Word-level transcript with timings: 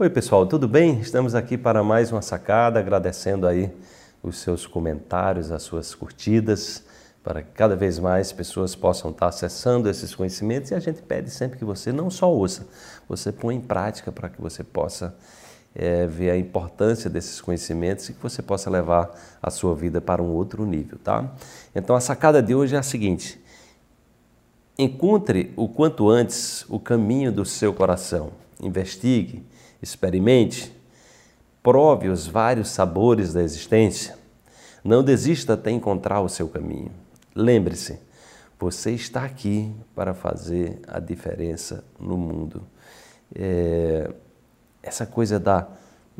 Oi 0.00 0.08
pessoal, 0.08 0.46
tudo 0.46 0.68
bem? 0.68 1.00
Estamos 1.00 1.34
aqui 1.34 1.58
para 1.58 1.82
mais 1.82 2.12
uma 2.12 2.22
sacada, 2.22 2.78
agradecendo 2.78 3.48
aí 3.48 3.68
os 4.22 4.38
seus 4.38 4.64
comentários, 4.64 5.50
as 5.50 5.64
suas 5.64 5.92
curtidas, 5.92 6.84
para 7.20 7.42
que 7.42 7.50
cada 7.50 7.74
vez 7.74 7.98
mais 7.98 8.30
pessoas 8.30 8.76
possam 8.76 9.10
estar 9.10 9.26
acessando 9.26 9.90
esses 9.90 10.14
conhecimentos 10.14 10.70
e 10.70 10.76
a 10.76 10.78
gente 10.78 11.02
pede 11.02 11.30
sempre 11.30 11.58
que 11.58 11.64
você 11.64 11.90
não 11.90 12.10
só 12.10 12.32
ouça, 12.32 12.68
você 13.08 13.32
põe 13.32 13.56
em 13.56 13.60
prática 13.60 14.12
para 14.12 14.28
que 14.28 14.40
você 14.40 14.62
possa 14.62 15.16
é, 15.74 16.06
ver 16.06 16.30
a 16.30 16.38
importância 16.38 17.10
desses 17.10 17.40
conhecimentos 17.40 18.08
e 18.08 18.12
que 18.12 18.22
você 18.22 18.40
possa 18.40 18.70
levar 18.70 19.10
a 19.42 19.50
sua 19.50 19.74
vida 19.74 20.00
para 20.00 20.22
um 20.22 20.30
outro 20.30 20.64
nível, 20.64 20.96
tá? 21.02 21.28
Então 21.74 21.96
a 21.96 22.00
sacada 22.00 22.40
de 22.40 22.54
hoje 22.54 22.76
é 22.76 22.78
a 22.78 22.84
seguinte: 22.84 23.42
encontre 24.78 25.52
o 25.56 25.68
quanto 25.68 26.08
antes 26.08 26.64
o 26.68 26.78
caminho 26.78 27.32
do 27.32 27.44
seu 27.44 27.74
coração, 27.74 28.30
investigue 28.60 29.44
experimente, 29.82 30.72
prove 31.62 32.08
os 32.08 32.26
vários 32.26 32.68
sabores 32.70 33.32
da 33.32 33.42
existência. 33.42 34.16
Não 34.82 35.02
desista 35.02 35.54
até 35.54 35.70
encontrar 35.70 36.20
o 36.20 36.28
seu 36.28 36.48
caminho. 36.48 36.92
Lembre-se, 37.34 37.98
você 38.58 38.92
está 38.92 39.24
aqui 39.24 39.72
para 39.94 40.14
fazer 40.14 40.80
a 40.86 40.98
diferença 40.98 41.84
no 41.98 42.16
mundo. 42.16 42.62
É, 43.34 44.10
essa 44.82 45.06
coisa 45.06 45.38
da, 45.38 45.68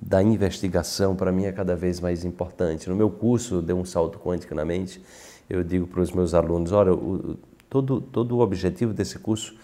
da 0.00 0.22
investigação, 0.22 1.14
para 1.14 1.30
mim, 1.30 1.44
é 1.44 1.52
cada 1.52 1.76
vez 1.76 2.00
mais 2.00 2.24
importante. 2.24 2.88
No 2.88 2.96
meu 2.96 3.10
curso, 3.10 3.62
Deu 3.62 3.76
um 3.76 3.84
Salto 3.84 4.18
Quântico 4.18 4.54
na 4.54 4.64
Mente, 4.64 5.02
eu 5.48 5.62
digo 5.62 5.86
para 5.86 6.00
os 6.00 6.10
meus 6.10 6.34
alunos: 6.34 6.72
olha, 6.72 6.92
o, 6.92 7.36
todo, 7.68 8.00
todo 8.00 8.36
o 8.36 8.40
objetivo 8.40 8.92
desse 8.92 9.18
curso 9.18 9.54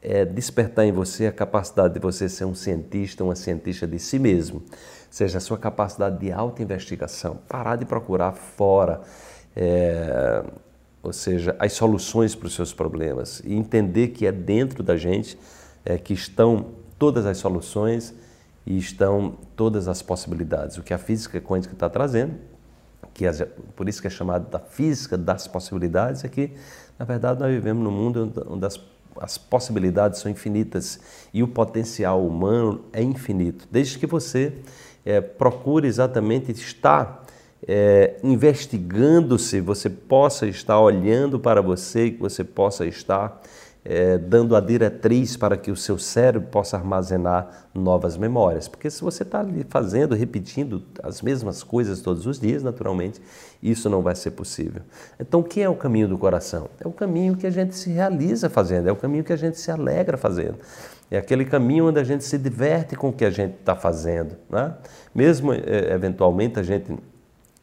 é 0.00 0.24
despertar 0.24 0.84
em 0.84 0.92
você 0.92 1.26
a 1.26 1.32
capacidade 1.32 1.94
de 1.94 2.00
você 2.00 2.28
ser 2.28 2.44
um 2.44 2.54
cientista, 2.54 3.24
uma 3.24 3.34
cientista 3.34 3.86
de 3.86 3.98
si 3.98 4.18
mesmo. 4.18 4.58
Ou 4.58 4.66
seja, 5.10 5.38
a 5.38 5.40
sua 5.40 5.58
capacidade 5.58 6.18
de 6.18 6.30
auto-investigação, 6.30 7.38
parar 7.48 7.76
de 7.76 7.84
procurar 7.84 8.32
fora, 8.32 9.00
é, 9.56 10.44
ou 11.02 11.12
seja, 11.12 11.56
as 11.58 11.72
soluções 11.72 12.34
para 12.34 12.46
os 12.46 12.54
seus 12.54 12.72
problemas 12.72 13.40
e 13.44 13.54
entender 13.54 14.08
que 14.08 14.26
é 14.26 14.32
dentro 14.32 14.82
da 14.82 14.96
gente 14.96 15.38
é, 15.84 15.96
que 15.96 16.12
estão 16.12 16.66
todas 16.98 17.26
as 17.26 17.38
soluções 17.38 18.14
e 18.66 18.76
estão 18.76 19.38
todas 19.56 19.88
as 19.88 20.02
possibilidades. 20.02 20.76
O 20.76 20.82
que 20.82 20.92
a 20.92 20.98
física 20.98 21.40
quântica 21.40 21.72
está 21.72 21.88
trazendo, 21.88 22.34
que 23.14 23.26
é, 23.26 23.32
por 23.74 23.88
isso 23.88 24.00
que 24.00 24.06
é 24.06 24.10
chamado 24.10 24.50
da 24.50 24.58
física 24.58 25.16
das 25.16 25.48
possibilidades, 25.48 26.24
é 26.24 26.28
que, 26.28 26.52
na 26.98 27.04
verdade, 27.04 27.40
nós 27.40 27.50
vivemos 27.50 27.82
num 27.82 27.90
mundo 27.90 28.32
onde 28.48 28.66
as 28.66 28.76
as 29.20 29.38
possibilidades 29.38 30.20
são 30.20 30.30
infinitas 30.30 31.00
e 31.32 31.42
o 31.42 31.48
potencial 31.48 32.24
humano 32.26 32.84
é 32.92 33.02
infinito, 33.02 33.66
desde 33.70 33.98
que 33.98 34.06
você 34.06 34.52
é, 35.04 35.20
procure 35.20 35.86
exatamente 35.88 36.52
estar 36.52 37.24
é, 37.66 38.16
investigando-se, 38.22 39.60
você 39.60 39.90
possa 39.90 40.46
estar 40.46 40.78
olhando 40.80 41.38
para 41.40 41.60
você, 41.60 42.10
que 42.10 42.20
você 42.20 42.44
possa 42.44 42.86
estar 42.86 43.42
é, 43.84 44.18
dando 44.18 44.54
a 44.54 44.60
diretriz 44.60 45.36
para 45.36 45.56
que 45.56 45.70
o 45.70 45.76
seu 45.76 45.98
cérebro 45.98 46.48
possa 46.48 46.76
armazenar 46.76 47.68
novas 47.74 48.16
memórias. 48.16 48.68
Porque 48.68 48.90
se 48.90 49.02
você 49.02 49.22
está 49.22 49.44
fazendo, 49.68 50.14
repetindo 50.14 50.82
as 51.02 51.22
mesmas 51.22 51.62
coisas 51.62 52.00
todos 52.00 52.26
os 52.26 52.38
dias, 52.38 52.62
naturalmente, 52.62 53.20
isso 53.62 53.88
não 53.88 54.02
vai 54.02 54.14
ser 54.14 54.32
possível. 54.32 54.82
Então, 55.18 55.40
o 55.40 55.44
que 55.44 55.60
é 55.60 55.68
o 55.68 55.74
caminho 55.74 56.08
do 56.08 56.18
coração? 56.18 56.68
É 56.80 56.86
o 56.86 56.92
caminho 56.92 57.36
que 57.36 57.46
a 57.46 57.50
gente 57.50 57.74
se 57.74 57.90
realiza 57.90 58.50
fazendo, 58.50 58.88
é 58.88 58.92
o 58.92 58.96
caminho 58.96 59.24
que 59.24 59.32
a 59.32 59.36
gente 59.36 59.58
se 59.58 59.70
alegra 59.70 60.16
fazendo. 60.16 60.58
É 61.10 61.16
aquele 61.16 61.44
caminho 61.44 61.88
onde 61.88 61.98
a 61.98 62.04
gente 62.04 62.24
se 62.24 62.36
diverte 62.36 62.94
com 62.94 63.08
o 63.08 63.12
que 63.12 63.24
a 63.24 63.30
gente 63.30 63.54
está 63.54 63.74
fazendo. 63.74 64.36
Né? 64.50 64.74
Mesmo, 65.14 65.52
é, 65.52 65.94
eventualmente, 65.94 66.60
a 66.60 66.62
gente 66.62 66.92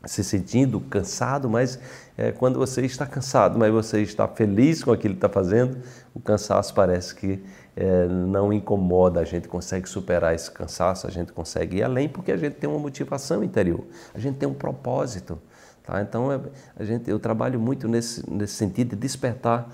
se 0.06 0.24
sentindo 0.24 0.80
cansado, 0.80 1.50
mas 1.50 1.80
é, 2.18 2.32
quando 2.32 2.58
você 2.60 2.86
está 2.86 3.06
cansado, 3.06 3.58
mas 3.58 3.72
você 3.72 4.02
está 4.02 4.28
feliz 4.28 4.84
com 4.84 4.92
aquilo 4.92 5.16
que 5.16 5.18
está 5.18 5.30
fazendo, 5.30 5.78
o 6.14 6.20
cansaço 6.20 6.74
parece 6.74 7.16
que 7.16 7.44
é, 7.76 8.08
não 8.08 8.54
incomoda, 8.54 9.20
a 9.20 9.24
gente 9.26 9.48
consegue 9.48 9.90
superar 9.90 10.34
esse 10.34 10.50
cansaço, 10.50 11.08
a 11.08 11.10
gente 11.10 11.34
consegue 11.34 11.78
ir 11.78 11.84
além 11.84 12.08
porque 12.08 12.32
a 12.32 12.38
gente 12.38 12.54
tem 12.54 12.70
uma 12.70 12.80
motivação 12.80 13.44
interior, 13.44 13.84
a 14.14 14.20
gente 14.20 14.38
tem 14.38 14.48
um 14.48 14.54
propósito. 14.54 15.40
Tá? 15.84 16.02
Então 16.02 16.32
é, 16.32 16.40
a 16.78 16.84
gente, 16.84 17.10
eu 17.10 17.20
trabalho 17.20 17.60
muito 17.60 17.88
nesse, 17.88 18.30
nesse 18.30 18.54
sentido 18.54 18.90
de 18.90 18.96
despertar 18.96 19.70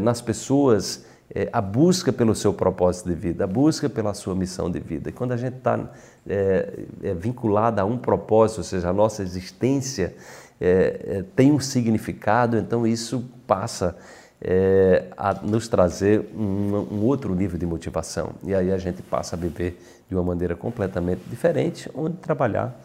nas 0.00 0.20
pessoas 0.20 1.04
é, 1.34 1.48
a 1.52 1.60
busca 1.60 2.12
pelo 2.12 2.34
seu 2.34 2.52
propósito 2.52 3.08
de 3.08 3.14
vida, 3.14 3.44
a 3.44 3.46
busca 3.46 3.88
pela 3.88 4.14
sua 4.14 4.34
missão 4.34 4.70
de 4.70 4.78
vida. 4.78 5.10
E 5.10 5.12
quando 5.12 5.32
a 5.32 5.36
gente 5.36 5.56
está 5.56 5.88
é, 6.26 6.80
é, 7.02 7.14
vinculada 7.14 7.82
a 7.82 7.84
um 7.84 7.98
propósito, 7.98 8.58
ou 8.58 8.64
seja, 8.64 8.88
a 8.88 8.92
nossa 8.92 9.22
existência 9.22 10.14
é, 10.60 11.00
é, 11.04 11.24
tem 11.34 11.52
um 11.52 11.60
significado, 11.60 12.56
então 12.56 12.86
isso 12.86 13.28
passa 13.46 13.96
é, 14.40 15.06
a 15.16 15.34
nos 15.34 15.68
trazer 15.68 16.28
um, 16.34 16.86
um, 16.92 17.04
outro 17.04 17.34
nível 17.34 17.58
de 17.58 17.66
motivação. 17.66 18.30
E 18.44 18.54
aí 18.54 18.72
a 18.72 18.78
gente 18.78 19.02
passa 19.02 19.36
a 19.36 19.38
viver 19.38 19.78
de 20.08 20.14
uma 20.14 20.22
maneira 20.22 20.54
completamente 20.54 21.22
diferente, 21.28 21.90
onde 21.94 22.16
trabalhar 22.18 22.78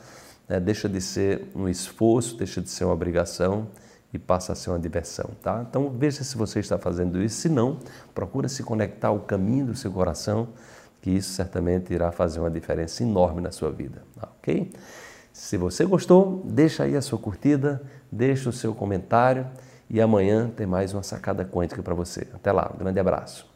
né, 0.47 0.59
deixa 0.59 0.89
de 0.89 0.99
ser 0.99 1.47
um 1.55 1.69
esforço, 1.69 2.35
deixa 2.35 2.61
de 2.61 2.69
ser 2.69 2.85
uma 2.85 2.93
obrigação 2.93 3.67
e 4.13 4.19
passa 4.19 4.53
a 4.53 4.55
ser 4.55 4.69
uma 4.71 4.79
diversão, 4.79 5.29
tá? 5.41 5.65
Então 5.67 5.89
veja 5.89 6.23
se 6.23 6.37
você 6.37 6.59
está 6.59 6.77
fazendo 6.77 7.21
isso, 7.21 7.41
se 7.41 7.49
não, 7.49 7.77
procura 8.13 8.49
se 8.49 8.63
conectar 8.63 9.09
ao 9.09 9.19
caminho 9.19 9.67
do 9.67 9.75
seu 9.75 9.91
coração, 9.91 10.49
que 11.01 11.09
isso 11.09 11.31
certamente 11.31 11.93
irá 11.93 12.11
fazer 12.11 12.39
uma 12.39 12.51
diferença 12.51 13.03
enorme 13.03 13.41
na 13.41 13.51
sua 13.51 13.71
vida, 13.71 14.03
tá? 14.19 14.27
ok? 14.39 14.71
Se 15.33 15.57
você 15.57 15.85
gostou, 15.85 16.43
deixa 16.45 16.83
aí 16.83 16.95
a 16.95 17.01
sua 17.01 17.17
curtida, 17.17 17.81
deixa 18.11 18.49
o 18.49 18.53
seu 18.53 18.75
comentário 18.75 19.47
e 19.89 20.01
amanhã 20.01 20.49
tem 20.49 20.67
mais 20.67 20.93
uma 20.93 21.03
sacada 21.03 21.45
quântica 21.45 21.81
para 21.81 21.93
você. 21.93 22.27
Até 22.33 22.51
lá, 22.51 22.71
um 22.73 22.77
grande 22.77 22.99
abraço. 22.99 23.49